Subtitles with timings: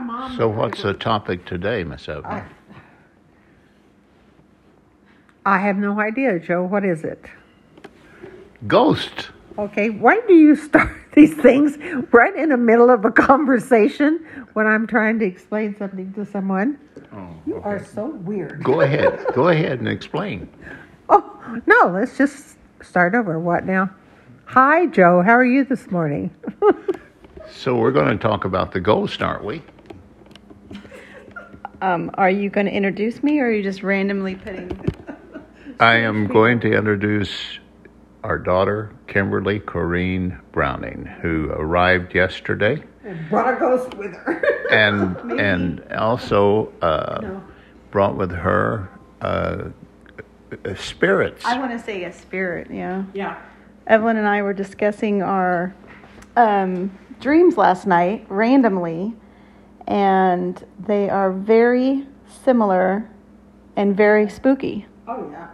[0.00, 0.36] mom.
[0.36, 2.44] So what's the topic today, Miss I,
[5.46, 6.64] I have no idea, Joe.
[6.64, 7.24] What is it?
[8.66, 9.30] Ghost.
[9.58, 11.76] Okay, why do you start these things
[12.12, 14.24] right in the middle of a conversation
[14.54, 16.78] when I'm trying to explain something to someone?
[17.12, 18.62] Oh, you are so weird.
[18.62, 19.24] Go ahead.
[19.34, 20.48] Go ahead and explain.
[21.12, 23.40] Oh, no, let's just start over.
[23.40, 23.90] What now?
[24.44, 25.22] Hi, Joe.
[25.22, 26.30] How are you this morning?
[27.52, 29.62] So we're going to talk about the ghost, aren't we?
[31.82, 34.70] Um, are you going to introduce me, or are you just randomly putting?
[35.80, 37.58] I am going to introduce
[38.22, 44.44] our daughter, Kimberly Corrine Browning, who arrived yesterday, And Brought a ghost with her.
[44.70, 47.42] and and also uh, No.
[47.90, 48.90] brought with her
[49.22, 49.68] uh,
[50.52, 51.46] uh, spirits.
[51.46, 52.68] I want to say a spirit.
[52.70, 53.04] Yeah.
[53.14, 53.40] yeah.
[53.86, 55.74] Evelyn and I were discussing our
[56.36, 59.14] um, dreams last night randomly,
[59.90, 62.06] and they are very
[62.44, 63.10] similar
[63.76, 64.86] and very spooky.
[65.08, 65.48] Oh, yeah.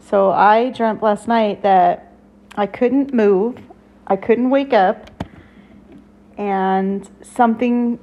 [0.00, 2.14] So I dreamt last night that
[2.56, 3.58] I couldn't move,
[4.06, 5.10] I couldn't wake up,
[6.38, 7.98] and something.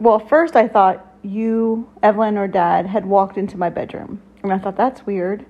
[0.00, 4.58] Well, first I thought you, Evelyn, or Dad had walked into my bedroom, and I
[4.58, 5.44] thought that's weird.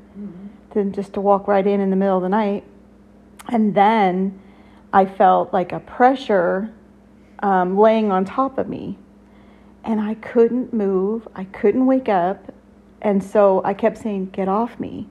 [0.74, 2.64] Then just to walk right in in the middle of the night,
[3.48, 4.40] and then
[4.92, 6.72] I felt like a pressure
[7.38, 8.98] um, laying on top of me,
[9.84, 12.52] and I couldn't move, I couldn't wake up,
[13.02, 15.08] and so I kept saying, "Get off me."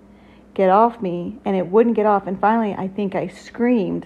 [0.54, 4.06] get off me and it wouldn't get off and finally i think i screamed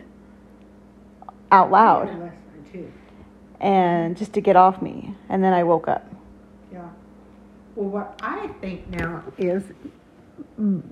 [1.51, 2.31] out loud
[3.59, 6.05] and just to get off me and then i woke up
[6.71, 6.89] Yeah.
[7.75, 9.63] Well, what I think now is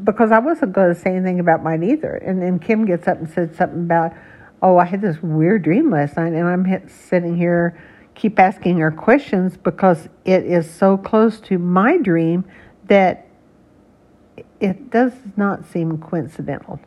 [0.04, 3.18] because I wasn't going to say anything about mine either, and then Kim gets up
[3.18, 4.14] and said something about,
[4.62, 7.78] "Oh, I had this weird dream last night," and I'm sitting here,
[8.16, 12.46] keep asking her questions because it is so close to my dream
[12.88, 13.28] that
[14.60, 16.80] it does not seem coincidental,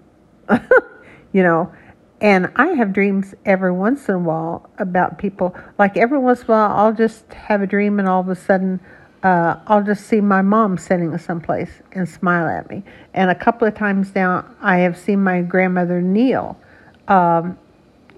[1.32, 1.72] you know.
[2.20, 5.54] And I have dreams every once in a while about people.
[5.78, 8.34] Like every once in a while, I'll just have a dream, and all of a
[8.34, 8.80] sudden,
[9.22, 12.82] uh, I'll just see my mom sitting someplace and smile at me.
[13.14, 16.58] And a couple of times now, I have seen my grandmother kneel.
[17.06, 17.58] Um,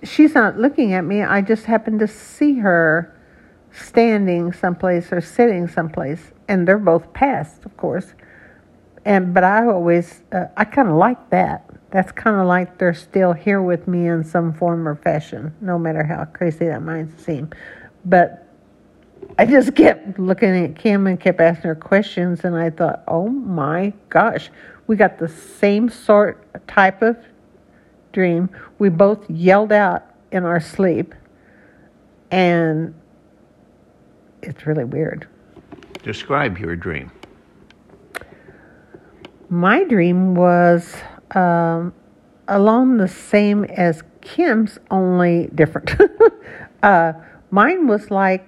[0.02, 1.22] she's not looking at me.
[1.22, 3.16] I just happen to see her
[3.72, 8.14] standing someplace or sitting someplace, and they're both past, of course
[9.04, 11.64] and but I always uh, I kind of like that.
[11.90, 15.78] That's kind of like they're still here with me in some form or fashion, no
[15.78, 17.50] matter how crazy that might seem.
[18.04, 18.46] But
[19.38, 23.28] I just kept looking at Kim and kept asking her questions, and I thought, oh
[23.28, 24.50] my gosh,
[24.86, 27.16] we got the same sort type of
[28.12, 28.50] dream.
[28.78, 31.14] We both yelled out in our sleep,
[32.30, 32.94] and
[34.42, 35.26] it's really weird.
[36.02, 37.10] Describe your dream.
[39.48, 40.96] My dream was
[41.34, 41.92] um,
[42.48, 45.92] along the same as Kim's, only different.
[46.82, 47.12] uh,
[47.50, 48.46] mine was like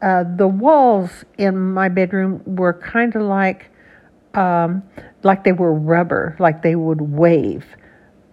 [0.00, 3.70] uh, the walls in my bedroom were kind of like
[4.34, 4.82] um,
[5.22, 7.66] like they were rubber, like they would wave.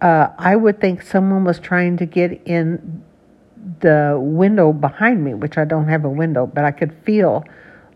[0.00, 3.02] Uh, I would think someone was trying to get in
[3.80, 7.44] the window behind me, which I don't have a window, but I could feel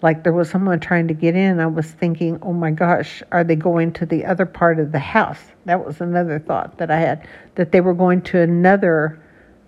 [0.02, 1.60] like there was someone trying to get in.
[1.60, 4.98] I was thinking, oh my gosh, are they going to the other part of the
[4.98, 5.40] house?
[5.64, 9.18] That was another thought that I had, that they were going to another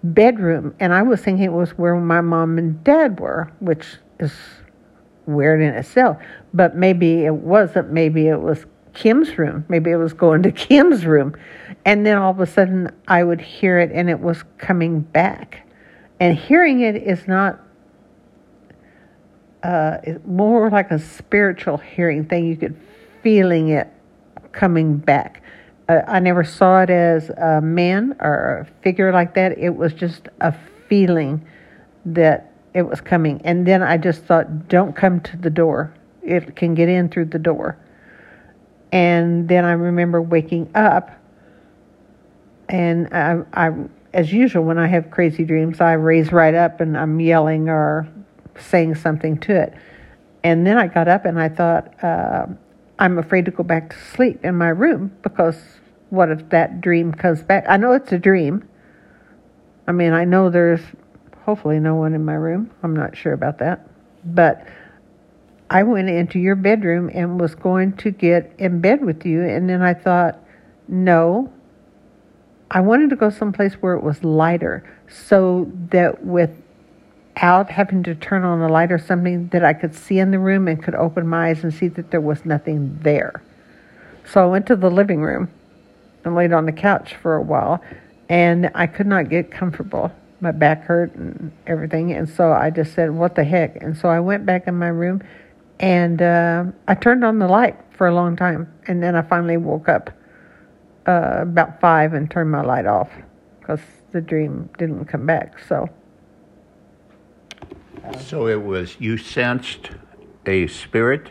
[0.05, 0.75] bedroom.
[0.79, 4.35] And I was thinking it was where my mom and dad were, which is
[5.25, 6.19] weird in itself.
[6.53, 7.91] But maybe it wasn't.
[7.91, 9.67] Maybe it was Kim's room.
[9.69, 11.37] Maybe it was going to Kim's room.
[11.85, 15.69] And then all of a sudden I would hear it and it was coming back.
[16.19, 17.61] And hearing it is not
[19.63, 22.47] uh, more like a spiritual hearing thing.
[22.47, 22.81] You could
[23.23, 23.89] feeling it
[24.53, 25.43] coming back.
[25.89, 29.59] Uh, I never saw it as a man or a figure like that.
[29.59, 30.55] It was just a
[30.89, 31.47] feeling
[32.07, 33.43] that it was coming.
[33.45, 35.93] And then I just thought, don't come to the door.
[36.23, 37.79] It can get in through the door.
[38.97, 41.11] And then I remember waking up,
[42.67, 43.71] and I, I,
[44.15, 48.09] as usual, when I have crazy dreams, I raise right up and I'm yelling or
[48.59, 49.75] saying something to it.
[50.43, 52.47] And then I got up and I thought, uh,
[52.99, 55.63] I'm afraid to go back to sleep in my room because
[56.09, 57.67] what if that dream comes back?
[57.69, 58.67] I know it's a dream.
[59.87, 60.81] I mean, I know there's
[61.45, 62.71] hopefully no one in my room.
[62.83, 63.87] I'm not sure about that.
[64.25, 64.67] But
[65.69, 69.43] I went into your bedroom and was going to get in bed with you.
[69.43, 70.39] And then I thought,
[70.89, 71.53] no,
[72.71, 78.45] I wanted to go someplace where it was lighter so that without having to turn
[78.45, 81.27] on a light or something that I could see in the room and could open
[81.27, 83.43] my eyes and see that there was nothing there.
[84.25, 85.49] So I went to the living room
[86.25, 87.81] and laid on the couch for a while,
[88.29, 90.11] and I could not get comfortable.
[90.41, 94.09] My back hurt and everything, and so I just said, "What the heck?" And so
[94.09, 95.23] I went back in my room,
[95.81, 99.57] and uh, I turned on the light for a long time, and then I finally
[99.57, 100.11] woke up
[101.07, 103.11] uh, about five and turned my light off
[103.61, 103.81] because
[104.13, 105.59] the dream didn't come back.
[105.69, 105.89] So.
[108.21, 109.91] So it was you sensed
[110.47, 111.29] a spirit.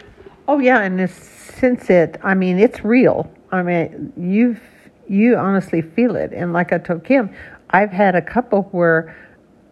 [0.48, 3.32] Oh yeah, and it's, since it, I mean, it's real.
[3.52, 4.62] I mean, you've
[5.08, 7.34] you honestly feel it, and like I told Kim,
[7.70, 9.16] I've had a couple where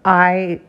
[0.05, 0.61] I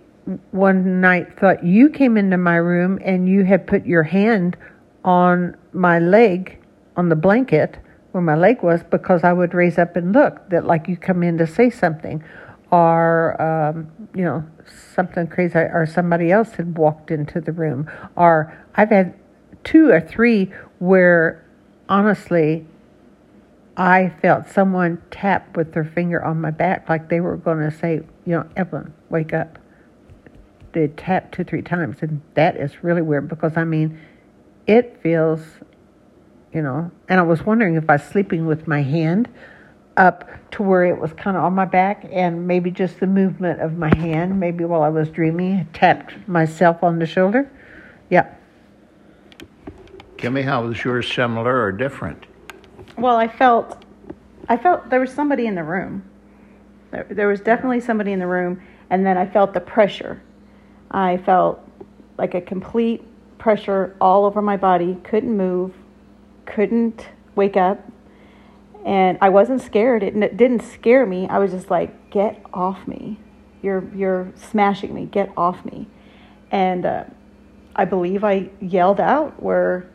[0.53, 4.56] one night thought you came into my room and you had put your hand
[5.05, 6.59] on my leg
[6.97, 7.79] on the blanket
[8.12, 11.23] where my leg was because I would raise up and look that like you come
[11.23, 12.25] in to say something
[12.71, 14.44] or um, you know
[14.94, 19.15] something crazy or somebody else had walked into the room or I've had
[19.62, 21.44] two or three where
[21.88, 22.67] honestly
[23.76, 27.76] I felt someone tap with their finger on my back like they were going to
[27.76, 27.94] say,
[28.25, 29.59] you know, Evelyn, wake up.
[30.75, 33.99] They tapped two, three times, and that is really weird because I mean,
[34.67, 35.41] it feels,
[36.53, 39.29] you know, and I was wondering if I was sleeping with my hand
[39.97, 43.61] up to where it was kind of on my back, and maybe just the movement
[43.61, 47.49] of my hand, maybe while I was dreaming, tapped myself on the shoulder.
[48.11, 48.35] Yeah.
[50.17, 52.26] Kimmy, how was yours similar or different?
[52.99, 53.85] Well, I felt,
[54.49, 56.03] I felt there was somebody in the room.
[56.91, 58.61] There, there was definitely somebody in the room,
[58.91, 60.21] and then I felt the pressure.
[60.90, 61.60] I felt
[62.19, 63.02] like a complete
[63.38, 64.96] pressure all over my body.
[65.04, 65.75] Couldn't move,
[66.46, 67.81] couldn't wake up,
[68.84, 70.02] and I wasn't scared.
[70.02, 71.28] It, it didn't scare me.
[71.28, 73.19] I was just like, "Get off me!
[73.62, 75.06] You're you're smashing me!
[75.06, 75.88] Get off me!"
[76.50, 77.04] And uh,
[77.75, 79.90] I believe I yelled out where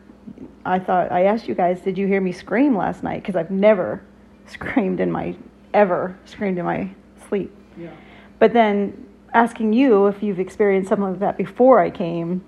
[0.64, 3.22] I thought I asked you guys, did you hear me scream last night?
[3.22, 4.02] Because I've never
[4.46, 5.36] screamed in my
[5.72, 6.90] ever screamed in my
[7.28, 7.54] sleep.
[7.76, 7.92] Yeah.
[8.38, 12.44] But then asking you if you've experienced something like that before I came,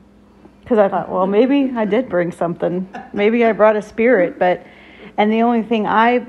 [0.61, 2.89] because I thought, well, maybe I did bring something.
[3.13, 4.65] Maybe I brought a spirit, but
[5.17, 6.27] and the only thing I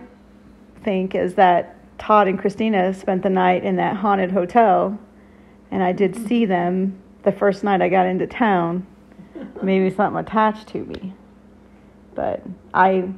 [0.83, 4.97] think is that Todd and Christina spent the night in that haunted hotel,
[5.71, 8.85] and I did see them the first night I got into town.
[9.61, 11.13] Maybe something attached to me
[12.15, 13.09] but I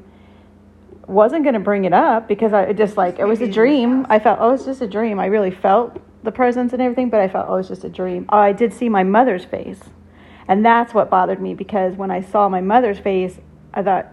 [1.08, 4.06] wasn't going to bring it up because I just like it was a dream.
[4.10, 5.20] I felt oh it's just a dream.
[5.20, 8.25] I really felt the presence and everything, but I felt oh it's just a dream.
[8.30, 9.80] Oh, I did see my mother's face,
[10.48, 13.38] and that's what bothered me because when I saw my mother's face,
[13.74, 14.07] I thought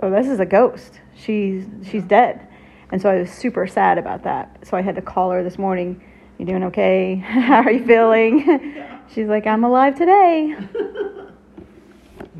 [0.00, 1.00] oh this is a ghost.
[1.16, 2.46] She's she's dead,
[2.90, 4.66] and so I was super sad about that.
[4.66, 6.02] So I had to call her this morning.
[6.38, 7.14] You doing okay?
[7.24, 8.74] How are you feeling?
[9.14, 10.56] She's like I'm alive today.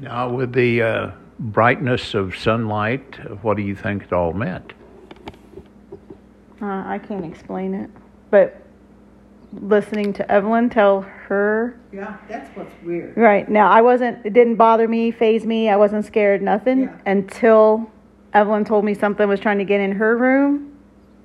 [0.01, 0.83] Now with the.
[0.83, 4.73] Uh brightness of sunlight, what do you think it all meant?
[6.63, 7.91] Uh, I can't explain it,
[8.31, 8.64] but
[9.61, 11.79] listening to Evelyn tell her.
[11.93, 13.17] Yeah, that's what's weird.
[13.17, 14.25] Right now, I wasn't.
[14.25, 15.69] It didn't bother me, faze me.
[15.69, 16.97] I wasn't scared, nothing yeah.
[17.07, 17.91] until
[18.33, 20.77] Evelyn told me something was trying to get in her room.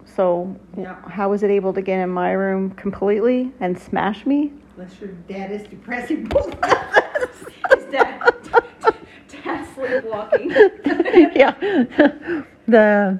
[0.06, 0.96] So, yeah.
[1.08, 4.52] how was it able to get in my room completely and smash me?
[4.76, 6.60] Unless your dad is depressing both
[7.92, 8.34] dad,
[9.44, 10.52] dad sleepwalking.
[11.36, 12.44] yeah.
[12.70, 13.20] The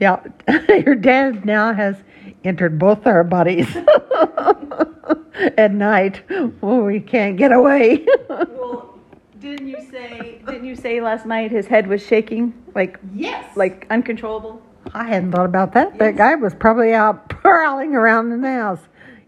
[0.00, 0.20] yeah,
[0.68, 2.02] your dad now has
[2.44, 3.68] entered both our bodies
[5.58, 6.22] at night
[6.60, 8.06] when we can't get away.
[8.28, 8.98] well,
[9.38, 10.40] didn't you say?
[10.46, 14.62] Didn't you say last night his head was shaking like yes, like uncontrollable?
[14.94, 15.90] I hadn't thought about that.
[15.90, 15.98] Yes.
[15.98, 18.80] That guy was probably out prowling around the house.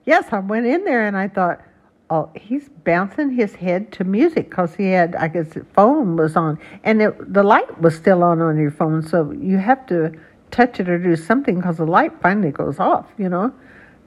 [0.05, 1.61] Yes, I went in there and I thought
[2.13, 6.59] oh, he's bouncing his head to music because he had, I guess, phone was on,
[6.85, 10.13] and it, the light was still on on your phone, so you have to
[10.53, 13.53] touch it or do something because the light finally goes off, you know.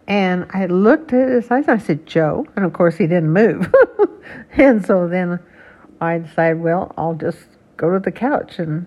[0.07, 1.67] And I looked at his eyes.
[1.67, 3.73] I said, "Joe," and of course he didn't move.
[4.51, 5.39] and so then
[5.99, 7.39] I decided, well, I'll just
[7.75, 8.85] go to the couch and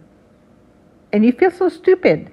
[1.12, 2.30] and you feel so stupid.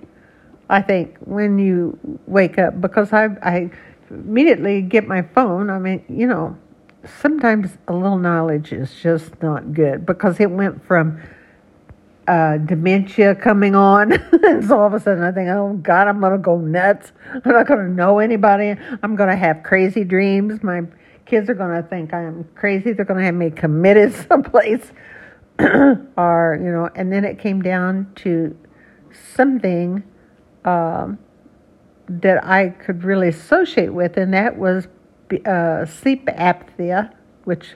[0.70, 3.72] I think when you wake up because I I
[4.10, 5.70] immediately get my phone.
[5.70, 6.58] I mean, you know,
[7.22, 11.22] sometimes a little knowledge is just not good because it went from
[12.27, 14.13] uh, dementia coming on,
[14.44, 17.12] and so all of a sudden I think, oh God, I'm gonna go nuts.
[17.34, 18.75] I'm not gonna know anybody.
[19.03, 20.63] I'm gonna have crazy dreams.
[20.63, 20.82] My
[21.25, 22.94] kids are gonna think I am crazy.
[22.94, 24.91] They're gonna have me committed someplace,
[25.60, 26.89] or you know.
[26.96, 28.58] And then it came down to
[29.36, 30.03] something
[30.63, 31.20] um,
[32.08, 34.88] that I could really associate with, and that was
[35.46, 37.13] uh, sleep apnea,
[37.44, 37.75] which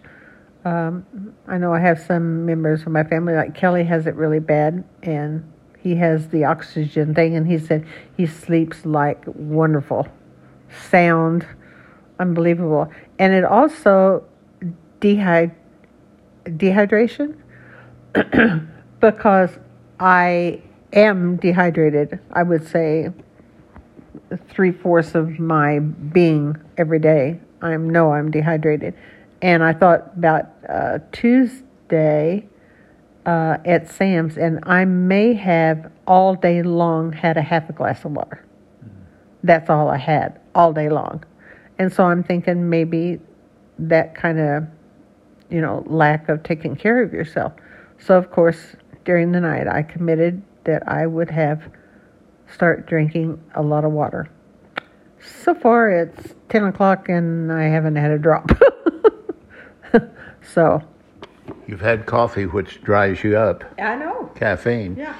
[0.65, 1.05] um,
[1.47, 4.83] I know I have some members of my family, like Kelly, has it really bad,
[5.01, 5.49] and
[5.79, 7.85] he has the oxygen thing, and he said
[8.17, 10.07] he sleeps like wonderful,
[10.89, 11.47] sound,
[12.19, 14.25] unbelievable, and it also
[14.99, 15.55] dehyd-
[16.43, 17.37] dehydration
[18.99, 19.51] because
[19.99, 20.61] I
[20.91, 22.19] am dehydrated.
[22.33, 23.11] I would say
[24.49, 27.39] three fourths of my being every day.
[27.61, 28.93] I know I'm dehydrated,
[29.41, 32.47] and I thought about uh, Tuesday
[33.25, 38.03] uh, at Sam's, and I may have all day long had a half a glass
[38.05, 38.45] of water.
[39.43, 41.23] That's all I had all day long,
[41.77, 43.19] and so I'm thinking maybe
[43.79, 44.63] that kind of,
[45.49, 47.53] you know, lack of taking care of yourself.
[47.99, 51.63] So of course, during the night, I committed that I would have
[52.53, 54.29] start drinking a lot of water.
[55.43, 58.51] So far, it's 10 o'clock and I haven't had a drop.
[60.53, 60.81] so.
[61.67, 63.63] You've had coffee, which dries you up.
[63.79, 64.31] I know.
[64.35, 64.95] Caffeine.
[64.95, 65.15] Yeah.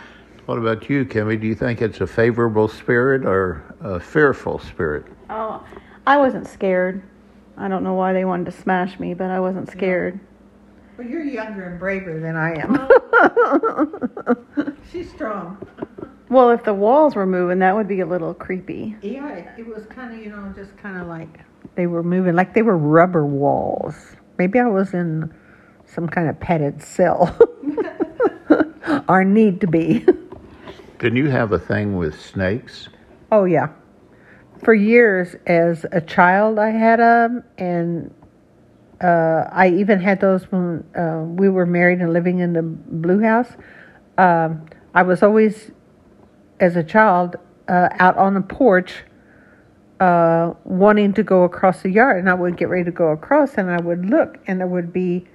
[0.46, 1.40] What about you, Kimmy?
[1.40, 5.06] Do you think it's a favorable spirit or a fearful spirit?
[5.30, 5.64] Oh,
[6.08, 7.04] I wasn't scared.
[7.58, 10.20] I don't know why they wanted to smash me, but I wasn't scared.
[10.98, 14.76] Well, you're younger and braver than I am.
[14.92, 15.58] She's strong.
[16.30, 18.96] Well, if the walls were moving, that would be a little creepy.
[19.02, 21.40] Yeah, it was kind of, you know, just kind of like
[21.76, 23.96] they were moving, like they were rubber walls.
[24.40, 25.34] Maybe I was in
[25.86, 27.38] some kind of padded cell,
[29.10, 30.06] or need to be.
[30.98, 32.88] Didn't you have a thing with snakes?
[33.34, 33.68] Oh yeah,
[34.64, 38.14] for years as a child I had them, and
[39.02, 43.22] uh, I even had those when uh, we were married and living in the blue
[43.22, 43.50] house.
[44.18, 45.72] Um, I was always,
[46.62, 47.36] as a child,
[47.68, 49.04] uh, out on the porch,
[50.00, 53.56] uh, wanting to go across the yard, and I would get ready to go across,
[53.56, 55.28] and I would look, and there would be.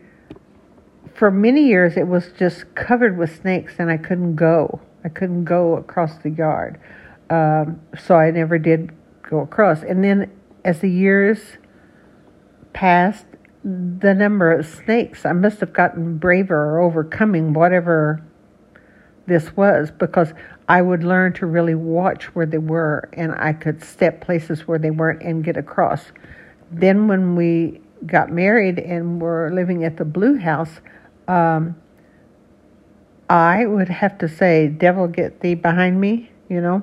[1.14, 4.80] For many years, it was just covered with snakes, and I couldn't go.
[5.04, 6.80] I couldn't go across the yard,
[7.30, 8.90] um, so I never did
[9.22, 9.82] go across.
[9.82, 10.32] And then,
[10.64, 11.58] as the years
[12.72, 13.26] passed,
[13.62, 18.22] the number of snakes, I must have gotten braver or overcoming whatever
[19.26, 20.32] this was because
[20.68, 24.78] I would learn to really watch where they were and I could step places where
[24.78, 26.12] they weren't and get across.
[26.70, 30.80] Then, when we got married and were living at the Blue House,
[31.28, 31.76] um,
[33.28, 36.82] I would have to say, Devil, get thee behind me, you know,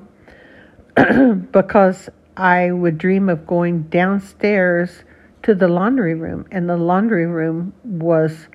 [1.52, 5.04] because I would dream of going downstairs
[5.44, 8.48] to the laundry room, and the laundry room was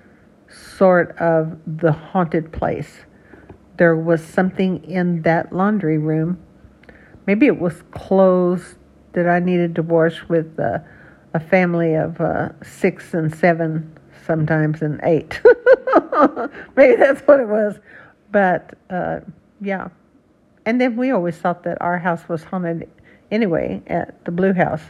[0.49, 3.05] sort of the haunted place.
[3.77, 6.39] There was something in that laundry room.
[7.25, 8.75] Maybe it was clothes
[9.13, 10.79] that I needed to wash with uh,
[11.33, 15.39] a family of uh, six and seven, sometimes and eight.
[16.75, 17.79] Maybe that's what it was.
[18.31, 19.19] But uh,
[19.61, 19.89] yeah.
[20.65, 22.89] And then we always thought that our house was haunted
[23.31, 24.83] anyway at the Blue House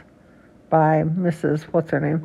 [0.70, 1.62] by Mrs.
[1.64, 2.24] What's her name?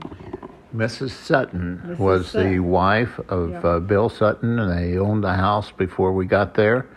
[0.76, 1.12] Mrs.
[1.12, 2.00] Sutton Mrs.
[2.00, 3.60] was the wife of Yeah.
[3.60, 6.88] uh, Bill Sutton, and they owned the house before we got there.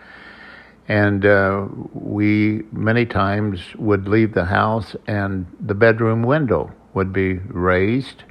[0.89, 7.35] And uh, we many times would leave the house, and the bedroom window would be
[7.49, 8.23] raised,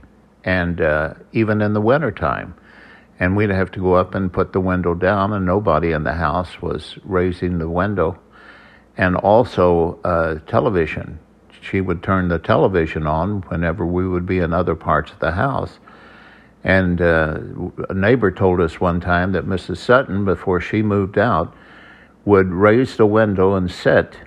[0.43, 2.55] and uh, even in the wintertime.
[3.19, 6.13] And we'd have to go up and put the window down, and nobody in the
[6.13, 8.17] house was raising the window.
[8.97, 11.19] And also uh, television.
[11.69, 15.31] She would turn the television on whenever we would be in other parts of the
[15.31, 15.79] house.
[16.63, 17.39] And uh,
[17.89, 19.77] a neighbor told us one time that Mrs.
[19.77, 21.55] Sutton, before she moved out,
[22.25, 24.17] would raise the window and sit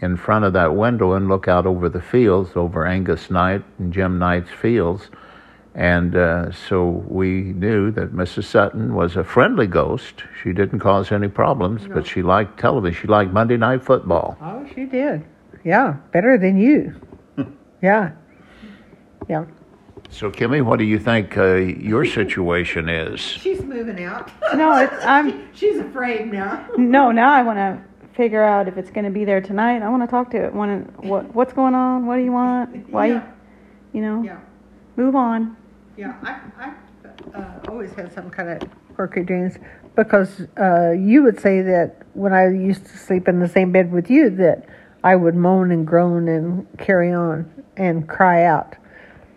[0.00, 3.92] in front of that window and look out over the fields, over Angus Knight and
[3.92, 5.10] Jim Knight's fields.
[5.74, 8.44] And uh, so we knew that Mrs.
[8.44, 10.24] Sutton was a friendly ghost.
[10.42, 13.00] She didn't cause any problems, but she liked television.
[13.00, 14.36] She liked Monday Night Football.
[14.42, 15.24] Oh, she did.
[15.64, 16.94] Yeah, better than you.
[17.82, 18.12] yeah.
[19.28, 19.44] Yeah.
[20.10, 23.20] So, Kimmy, what do you think uh, your situation is?
[23.20, 24.30] She's moving out.
[24.54, 26.66] No, it's I'm She's afraid now.
[26.76, 27.10] no.
[27.10, 27.80] Now I want to
[28.14, 29.82] figure out if it's going to be there tonight.
[29.82, 30.52] I want to talk to it.
[30.52, 32.06] Want to what what's going on?
[32.06, 32.90] What do you want?
[32.90, 33.06] Why?
[33.06, 33.32] Yeah.
[33.92, 34.38] You know, Yeah.
[34.96, 35.56] move on.
[35.96, 39.58] Yeah, I, I uh, always had some kind of quirky dreams
[39.94, 43.92] because uh, you would say that when I used to sleep in the same bed
[43.92, 44.66] with you that
[45.04, 48.76] I would moan and groan and carry on and cry out,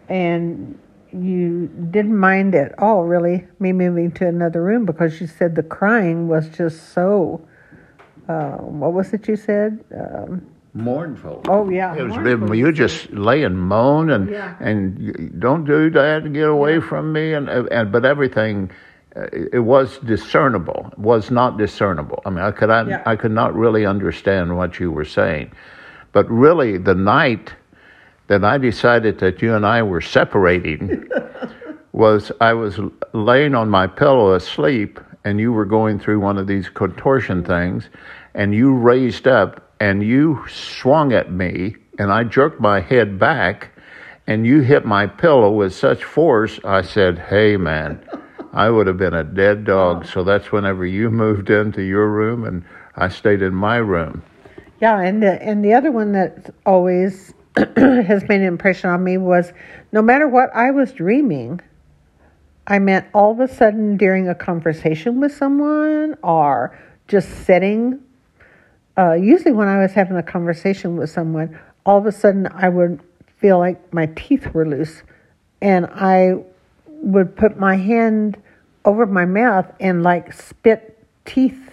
[0.10, 0.78] and
[1.12, 5.64] you didn't mind at all really me moving to another room because you said the
[5.64, 7.48] crying was just so.
[8.28, 9.84] Uh, what was it you said?
[9.96, 11.42] Um, mournful.
[11.48, 14.56] Oh, yeah, it was mournful, you just lay and moan and Yeah.
[14.60, 18.72] and don't do that, get away from me, and and but everything.
[19.16, 20.92] It was discernible.
[20.98, 22.22] Was not discernible.
[22.26, 23.04] I mean, I could I, Yeah.
[23.06, 25.52] I could not really understand what you were saying,
[26.12, 27.54] but really the night
[28.28, 31.08] that I decided that you and I were separating
[31.94, 32.80] was I was
[33.14, 37.90] laying on my pillow asleep, and you were going through one of these contortion things,
[38.34, 43.70] and you raised up and you swung at me, and I jerked my head back,
[44.28, 46.60] and you hit my pillow with such force.
[46.66, 48.04] I said, "Hey, man."
[48.56, 50.06] I would have been a dead dog.
[50.06, 52.64] So that's whenever you moved into your room and
[52.96, 54.24] I stayed in my room.
[54.82, 59.18] Yeah, and the and the other one that always has made an impression on me
[59.18, 59.52] was
[59.92, 61.60] no matter what I was dreaming,
[62.68, 68.02] I meant all of a sudden during a conversation with someone or just sitting.
[68.98, 72.70] Uh, usually, when I was having a conversation with someone, all of a sudden I
[72.70, 73.02] would
[73.38, 75.04] feel like my teeth were loose,
[75.62, 76.36] and I
[76.88, 78.38] would put my hand
[78.86, 81.72] over my mouth and like spit teeth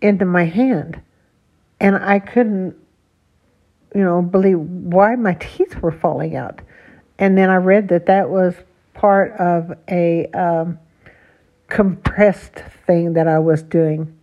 [0.00, 1.00] into my hand
[1.80, 2.76] and I couldn't,
[3.94, 6.60] you know, believe why my teeth were falling out.
[7.18, 8.54] And then I read that that was
[8.94, 10.78] part of a um,
[11.68, 14.14] compressed thing that I was doing.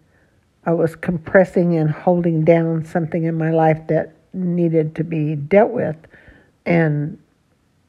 [0.65, 5.71] I was compressing and holding down something in my life that needed to be dealt
[5.71, 5.95] with,
[6.65, 7.19] and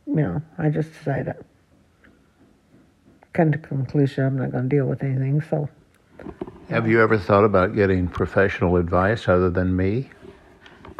[0.06, 1.34] you know, I just decided,
[3.36, 5.42] come to conclusion, I'm not going to deal with anything.
[5.42, 5.68] So.
[6.70, 10.10] Have you ever thought about getting professional advice other than me?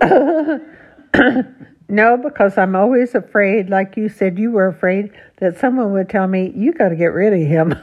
[1.88, 6.26] No, because I'm always afraid, like you said, you were afraid that someone would tell
[6.26, 7.74] me, you got to get rid of him.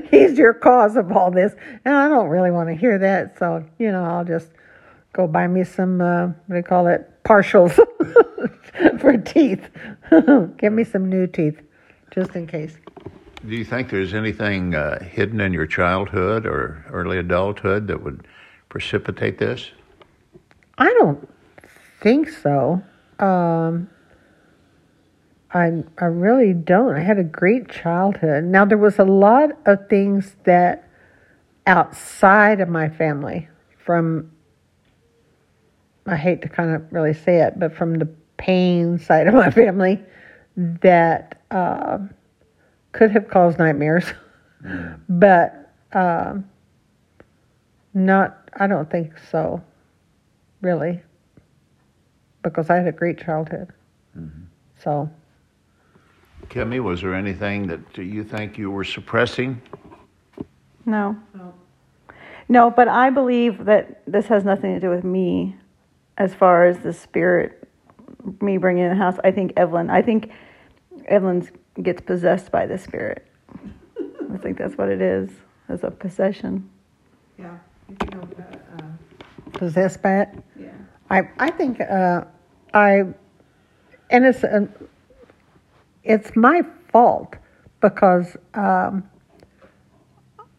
[0.10, 1.54] He's your cause of all this.
[1.84, 3.38] And I don't really want to hear that.
[3.38, 4.48] So, you know, I'll just
[5.12, 7.74] go buy me some, uh, what do you call it, partials
[9.00, 9.68] for teeth.
[10.58, 11.60] Give me some new teeth,
[12.10, 12.76] just in case.
[13.46, 18.26] Do you think there's anything uh, hidden in your childhood or early adulthood that would
[18.68, 19.70] precipitate this?
[20.76, 21.28] I don't
[22.00, 22.82] think so.
[23.18, 23.88] Um,
[25.52, 26.94] I I really don't.
[26.94, 28.44] I had a great childhood.
[28.44, 30.88] Now there was a lot of things that
[31.66, 34.30] outside of my family from
[36.06, 39.50] I hate to kind of really say it, but from the pain side of my
[39.50, 40.00] family
[40.56, 41.98] that uh,
[42.92, 44.04] could have caused nightmares,
[45.08, 46.48] but um,
[47.94, 48.36] not.
[48.58, 49.62] I don't think so,
[50.60, 51.00] really,
[52.42, 53.68] because I had a great childhood.
[54.82, 55.10] So
[56.50, 59.62] Kimmy, was there anything that you think you were suppressing?
[60.84, 61.16] No.
[62.48, 65.56] No, but I believe that this has nothing to do with me
[66.18, 67.68] as far as the spirit,
[68.40, 69.16] me bringing in the house.
[69.22, 70.32] I think Evelyn, I think
[71.06, 71.48] Evelyn
[71.82, 73.26] gets possessed by the spirit.
[74.32, 75.30] I think that's what it is,
[75.68, 76.68] It's a possession.
[77.38, 77.58] yeah,
[79.52, 80.28] possessed by it.
[80.58, 80.68] Yeah.
[81.10, 82.24] I I think uh,
[82.72, 83.04] I,
[84.10, 84.66] and it's uh,
[86.04, 87.34] it's my fault
[87.80, 89.08] because um,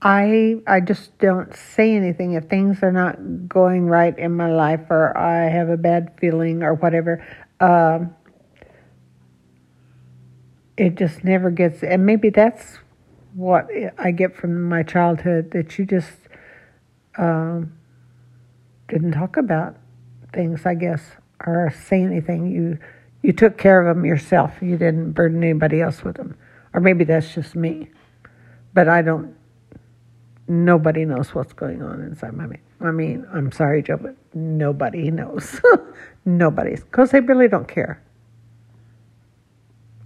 [0.02, 4.82] I I just don't say anything if things are not going right in my life
[4.90, 7.26] or I have a bad feeling or whatever.
[7.60, 8.16] Um,
[10.78, 12.80] it just never gets, and maybe that's
[13.34, 16.12] what I get from my childhood that you just
[17.18, 17.74] um,
[18.88, 19.78] didn't talk about
[20.34, 21.02] things, I guess,
[21.46, 22.48] or say anything.
[22.48, 22.78] You
[23.22, 24.54] you took care of them yourself.
[24.62, 26.38] You didn't burden anybody else with them,
[26.74, 27.90] or maybe that's just me.
[28.74, 29.36] But I don't.
[30.48, 32.48] Nobody knows what's going on inside my.
[32.48, 32.62] Mind.
[32.82, 35.62] I mean, I'm sorry, Joe, but nobody knows.
[36.26, 38.02] Nobody's because they really don't care.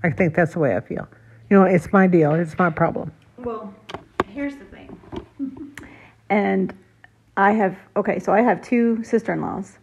[0.06, 1.08] I think that's the way I feel.
[1.50, 2.36] You know, it's my deal.
[2.36, 3.12] It's my problem.
[3.38, 3.74] Well,
[4.30, 5.00] here's the thing.
[6.28, 6.74] And
[7.38, 9.78] I have, okay, so I have two sister in laws,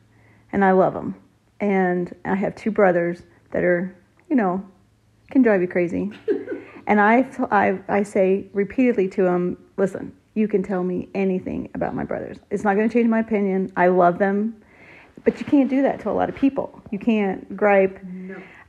[0.52, 1.14] and I love them.
[1.60, 3.94] And I have two brothers that are,
[4.28, 4.60] you know,
[5.30, 6.10] can drive you crazy.
[6.88, 11.94] and I, I, I say repeatedly to them, listen, you can tell me anything about
[11.94, 12.38] my brothers.
[12.50, 13.70] It's not going to change my opinion.
[13.76, 14.60] I love them.
[15.24, 16.82] But you can't do that to a lot of people.
[16.90, 18.00] You can't gripe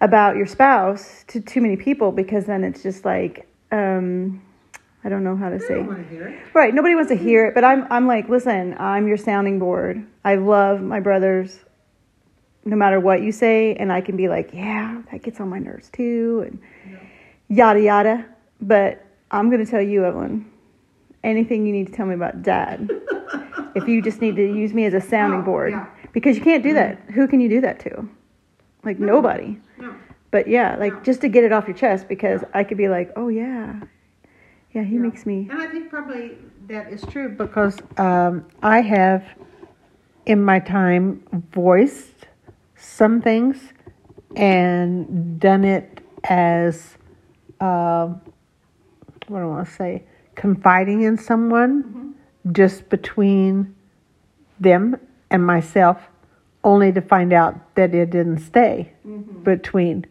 [0.03, 4.43] about your spouse to too many people because then it's just like, um,
[5.05, 5.75] I don't know how to say.
[6.53, 10.05] Right, nobody wants to hear it, but I'm I'm like, listen, I'm your sounding board.
[10.23, 11.59] I love my brothers
[12.65, 15.59] no matter what you say and I can be like, yeah, that gets on my
[15.59, 16.59] nerves too and
[17.49, 18.25] yada yada,
[18.61, 20.49] but I'm going to tell you, Evelyn,
[21.23, 22.89] anything you need to tell me about dad.
[23.75, 25.73] if you just need to use me as a sounding board.
[26.13, 26.99] because you can't do that.
[27.13, 28.07] Who can you do that to?
[28.83, 29.59] Like nobody.
[29.79, 29.95] No.
[30.31, 30.99] But yeah, like No.
[31.01, 33.79] just to get it off your chest because I could be like, oh yeah,
[34.71, 35.01] yeah, he Yeah.
[35.01, 35.47] makes me.
[35.51, 39.23] And I think probably that is true because um, I have,
[40.25, 42.27] in my time, voiced
[42.75, 43.73] some things
[44.35, 46.97] and done it as,
[47.61, 48.21] um
[49.27, 50.03] what do I want to say,
[50.35, 52.15] confiding in someone
[52.51, 53.73] just between
[54.59, 54.97] them
[55.29, 56.09] and myself,
[56.63, 59.43] only to find out that it didn't stay mm-hmm.
[59.43, 60.05] between.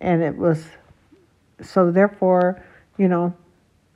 [0.00, 0.64] And it was,
[1.62, 2.64] so therefore,
[2.98, 3.34] you know,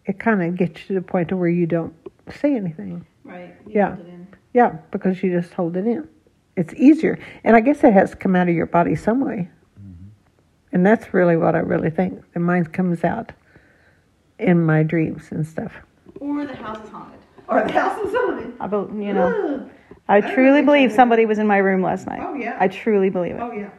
[0.06, 1.94] it kind of gets you to the point to where you don't
[2.30, 3.06] say anything.
[3.24, 3.54] Right.
[3.66, 3.96] Yeah.
[4.52, 6.08] Yeah, because you just hold it in.
[6.56, 7.18] It's easier.
[7.42, 9.48] And I guess it has to come out of your body some way.
[9.80, 10.08] Mm-hmm.
[10.72, 12.22] And that's really what I really think.
[12.32, 13.32] The mind comes out
[14.38, 15.72] in my dreams and stuff.
[16.20, 17.20] Or the house is haunted.
[17.48, 18.52] Or the house is haunted.
[18.60, 19.68] I bel you know.
[20.08, 22.20] I don't truly believe somebody was in my room last night.
[22.22, 22.56] Oh, yeah.
[22.60, 23.40] I truly believe it.
[23.40, 23.70] Oh, yeah.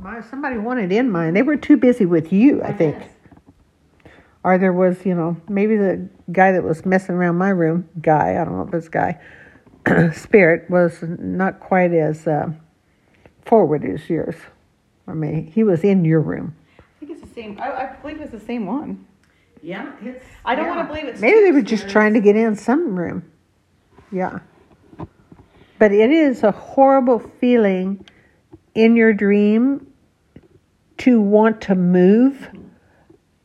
[0.00, 1.34] My, somebody wanted in mine.
[1.34, 2.96] They were too busy with you, I think.
[4.44, 8.40] Or there was, you know, maybe the guy that was messing around my room, guy,
[8.40, 9.20] I don't know if it's guy,
[10.14, 12.50] spirit was not quite as uh,
[13.44, 14.36] forward as yours.
[15.06, 16.54] I mean, he was in your room.
[16.78, 17.58] I think it's the same.
[17.60, 19.04] I, I believe it's the same one.
[19.62, 19.92] Yeah.
[20.44, 21.92] I don't wanna believe it's Maybe they were just spirits.
[21.92, 23.24] trying to get in some room.
[24.12, 24.37] Yeah.
[25.78, 28.04] But it is a horrible feeling
[28.74, 29.86] in your dream
[30.98, 32.48] to want to move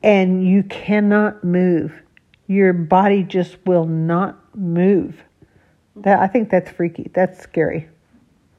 [0.01, 1.93] and you cannot move.
[2.47, 5.23] Your body just will not move.
[5.95, 7.09] That I think that's freaky.
[7.13, 7.87] That's scary.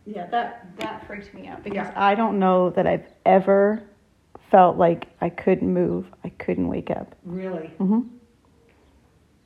[0.06, 3.82] Yeah, that that freaked me out because I don't know that I've ever
[4.50, 6.06] felt like I couldn't move.
[6.22, 7.14] I couldn't wake up.
[7.24, 7.68] Really?
[7.78, 8.02] hmm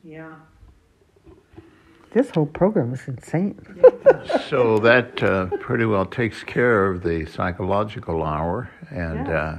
[0.03, 0.35] Yeah.
[2.13, 3.59] This whole program is insane.
[4.49, 8.71] So that uh, pretty well takes care of the psychological hour.
[8.91, 9.57] And uh,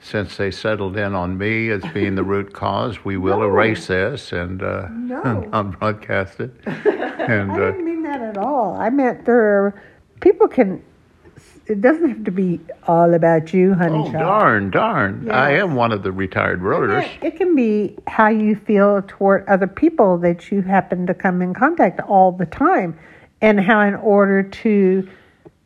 [0.00, 3.44] since they settled in on me as being the root cause, we will No.
[3.46, 5.22] erase this and uh, No.
[5.52, 6.52] not broadcast it.
[6.66, 8.76] And I uh, didn't mean that at all.
[8.76, 9.82] I meant there are
[10.20, 10.82] people can.
[11.68, 14.12] It doesn't have to be all about you, honey oh, child.
[14.12, 15.30] darn, darn.
[15.30, 16.62] I am one of the retired.
[16.90, 21.42] It, it can be how you feel toward other people that you happen to come
[21.42, 22.96] in contact all the time,
[23.40, 25.08] and how in order to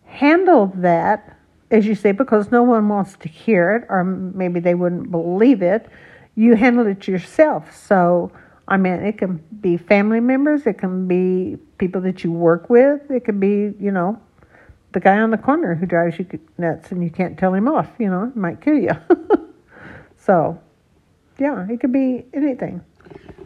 [0.04, 1.36] handle that,
[1.70, 5.60] as you say, because no one wants to hear it, or maybe they wouldn't believe
[5.60, 5.86] it,
[6.34, 7.76] you handle it yourself.
[7.76, 8.32] So,
[8.66, 13.10] I mean, it can be family members, it can be people that you work with,
[13.10, 14.18] it can be, you know,
[14.92, 16.26] the guy on the corner who drives you
[16.58, 18.90] nuts and you can't tell him off, you know, might kill you.
[20.16, 20.60] so,
[21.38, 22.82] yeah, it could be anything.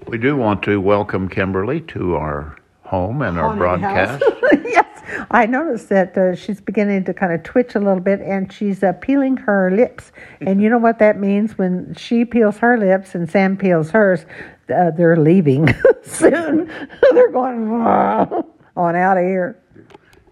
[0.06, 4.18] We do want to welcome Kimberly to our home and our Haunted house.
[4.20, 4.24] broadcast.
[4.64, 8.52] yes, I noticed that uh, she's beginning to kind of twitch a little bit, and
[8.52, 10.12] she's uh, peeling her lips.
[10.40, 14.26] And you know what that means when she peels her lips and Sam peels hers?
[14.74, 16.70] Uh, they're leaving soon.
[17.12, 19.58] they're going on out of here.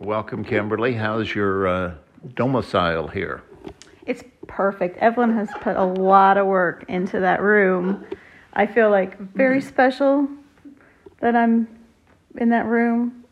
[0.07, 0.95] Welcome, Kimberly.
[0.95, 1.95] How's your uh,
[2.35, 3.41] domicile here?
[4.05, 4.99] It's perfect.
[4.99, 8.05] Evelyn has put a lot of work into that room.
[8.53, 10.29] I feel like very special
[11.21, 11.69] that I'm
[12.37, 13.23] in that room.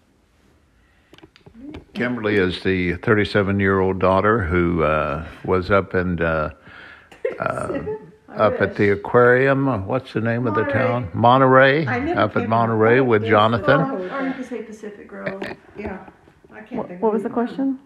[1.92, 6.50] Kimberly is the 37 year old daughter who uh, was up and uh,
[7.40, 7.80] uh,
[8.28, 9.88] up at the aquarium.
[9.88, 11.11] What's the name of the town?
[11.14, 11.85] Monterey.
[11.87, 13.80] I Up at Monterey with Yes, Jonathan.
[13.80, 15.42] oh, you could say Pacific Grove.
[15.76, 16.06] Yeah,
[16.52, 17.78] I can't What, think what was the question?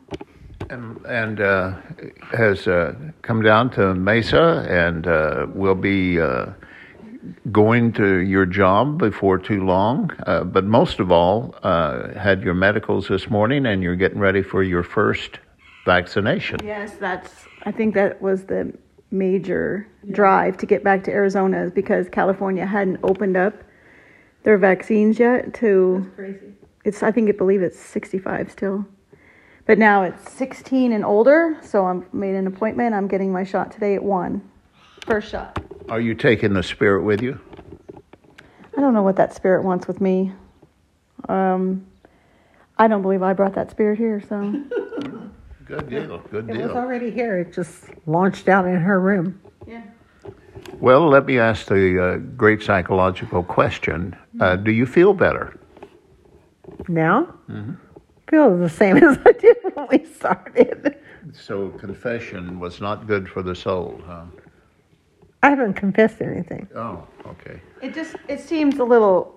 [0.70, 1.74] And, and uh,
[2.32, 6.46] has uh, come down to Mesa and uh, will be uh,
[7.52, 10.10] going to your job before too long.
[10.26, 14.42] Uh, but most of all, uh, had your medicals this morning and you're getting ready
[14.42, 15.40] for your first
[15.84, 16.60] vaccination.
[16.64, 17.46] Yes, that's.
[17.64, 18.72] I think that was the
[19.10, 23.54] major drive to get back to Arizona is because California hadn't opened up
[24.42, 26.10] their vaccines yet to.
[26.84, 26.96] Crazy.
[26.96, 27.02] It's.
[27.02, 28.86] I think I believe it's 65 still,
[29.66, 31.58] but now it's 16 and older.
[31.62, 32.94] So I'm made an appointment.
[32.94, 34.42] I'm getting my shot today at one.
[35.06, 35.62] First shot.
[35.88, 37.40] Are you taking the spirit with you?
[38.76, 40.32] I don't know what that spirit wants with me.
[41.28, 41.86] Um,
[42.78, 44.22] I don't believe I brought that spirit here.
[44.28, 44.40] So
[45.64, 46.18] Good deal.
[46.30, 46.56] Good deal.
[46.56, 47.38] It was already here.
[47.38, 49.40] It just launched out in her room.
[49.66, 49.82] yeah.
[50.80, 55.58] Well, let me ask the uh, great psychological question uh, Do you feel better?
[56.88, 57.72] Now, mm-hmm.
[58.28, 60.98] feel the same as I did when we started.
[61.32, 64.24] So, confession was not good for the soul, huh?
[65.42, 66.68] I haven't confessed anything.
[66.74, 67.60] Oh, okay.
[67.82, 69.34] It just it seems a little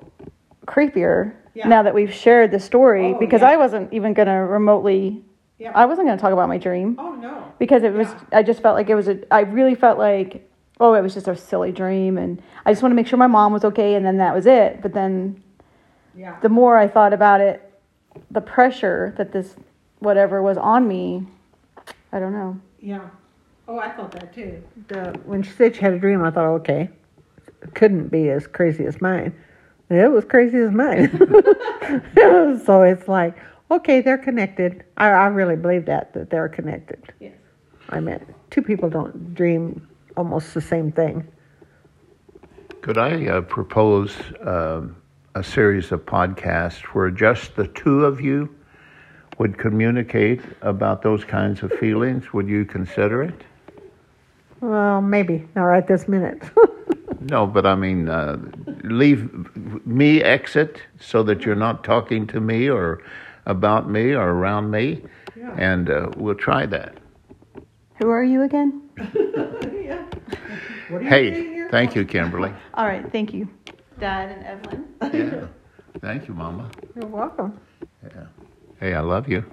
[0.65, 1.67] creepier Yeah.
[1.67, 3.49] now that we've shared the story Oh, because yeah.
[3.51, 5.21] I wasn't even going to remotely
[5.59, 5.71] Yeah.
[5.75, 7.51] I wasn't going to talk about my dream Oh no.
[7.59, 8.39] because it was Yeah.
[8.39, 11.27] I just felt like it was a I really felt like oh it was just
[11.27, 14.05] a silly dream and I just want to make sure my mom was okay and
[14.05, 15.41] then that was it but then
[16.17, 16.39] Yeah.
[16.41, 17.63] the more I thought about it
[18.31, 19.55] the pressure that this
[19.99, 21.27] whatever was on me
[22.11, 23.09] I don't know Yeah.
[23.67, 24.63] Oh, I thought that too.
[24.87, 26.89] The, when she said she had a dream, I thought, okay,
[27.61, 29.35] it couldn't be as crazy as mine.
[29.89, 31.11] It was crazy as mine.
[32.65, 33.37] so it's like,
[33.69, 34.85] okay, they're connected.
[34.97, 37.13] I, I really believe that, that they're connected.
[37.19, 37.33] Yes.
[37.89, 38.19] I mean,
[38.51, 41.27] two people don't dream almost the same thing.
[42.81, 44.95] Could I uh, propose um,
[45.37, 48.49] a series of podcasts where just the two of you
[49.37, 52.33] would communicate about those kinds of feelings?
[52.33, 53.35] Would you consider it?
[54.61, 56.43] Well, maybe, not right this minute.
[57.19, 58.37] No, but I mean, uh,
[58.83, 59.27] leave
[59.85, 63.01] me exit so that you're not talking to me or
[63.45, 65.01] about me or around me,
[65.35, 65.53] Yeah.
[65.57, 66.95] and uh, we'll try that.
[67.95, 70.05] who are you again yeah.
[70.89, 72.53] What are you Hey, thank you, Kimberly.
[72.75, 73.49] all right thank you
[73.99, 75.47] dad and Evelyn Yeah,
[76.01, 76.69] thank you, Mama.
[76.95, 77.59] You're welcome.
[78.03, 78.25] Yeah.
[78.79, 79.43] Hey, I love you.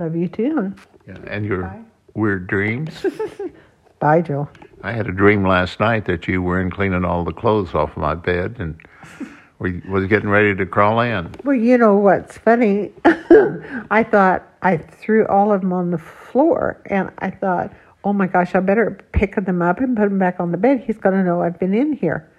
[0.00, 0.74] Love you too.
[1.06, 1.82] Yeah, and your Bye.
[2.14, 3.04] weird dreams.
[4.00, 4.48] Bye, Joe.
[4.82, 7.96] I had a dream last night that you were in cleaning all the clothes off
[7.96, 8.78] my bed and
[9.58, 11.34] we was getting ready to crawl in.
[11.44, 12.92] Well, you know what's funny?
[13.04, 18.26] I thought I threw all of them on the floor, and I thought, oh my
[18.26, 20.82] gosh, I better pick them up and put them back on the bed.
[20.86, 22.30] He's going to know I've been in here.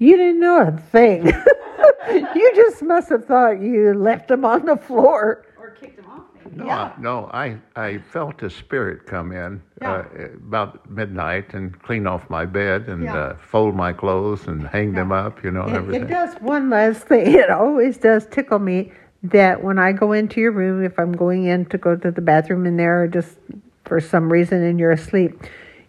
[0.00, 1.26] You didn't know a thing.
[2.34, 5.44] you just must have thought you left them on the floor.
[5.58, 6.78] or kicked him off maybe No, Yeah.
[6.96, 9.92] I, no, I, I felt a spirit come in Yeah.
[9.92, 10.04] uh,
[10.48, 13.14] about midnight and clean off my bed and Yeah.
[13.16, 16.02] uh, fold my clothes and hang them up, you know, and It, everything.
[16.04, 17.26] it does one last thing.
[17.42, 21.44] It always does tickle me that when I go into your room, if I'm going
[21.44, 23.36] in to go to the bathroom in there, or just
[23.84, 25.32] for some reason and you're asleep,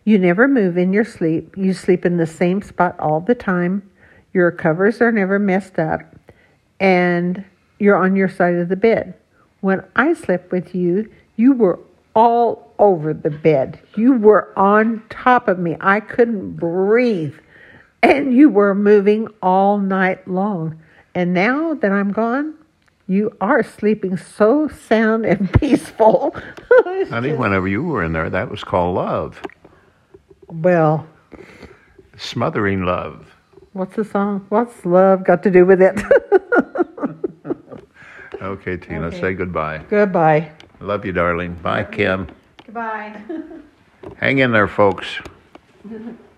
[0.04, 1.56] you never move in your sleep.
[1.56, 3.84] You sleep in the same spot all the time.
[4.34, 6.02] Your covers are never messed up,
[6.80, 7.44] and
[7.80, 9.14] you're on your side of the bed.
[9.62, 11.80] When I slept with you, you were
[12.16, 13.80] all over the bed.
[13.96, 15.78] You were on top of me.
[15.82, 17.36] I couldn't breathe.
[18.04, 20.82] And you were moving all night long.
[21.14, 22.56] And now that I'm gone,
[23.08, 26.36] you are sleeping so sound and peaceful.
[27.10, 29.42] Honey, whenever you were in there, that was called love.
[30.48, 31.06] well,
[32.18, 33.28] Smothering love.
[33.74, 34.46] What's the song?
[34.50, 36.00] What's love got to do with it?
[38.42, 39.20] Okay, Tina, Okay.
[39.22, 39.84] say goodbye.
[39.88, 40.50] Goodbye.
[40.80, 41.54] Love you, darling.
[41.62, 42.28] Bye, Kim.
[42.66, 43.22] goodbye
[44.18, 45.20] Hang in there, folks.